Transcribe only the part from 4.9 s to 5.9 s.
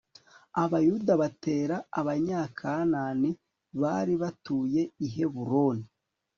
i heburoni+